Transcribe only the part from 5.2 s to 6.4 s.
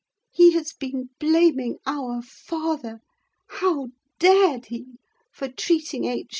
for treating H.